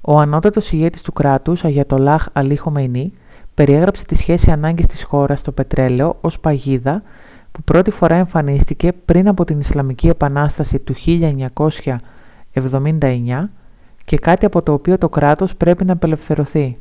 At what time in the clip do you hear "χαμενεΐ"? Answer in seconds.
2.56-3.12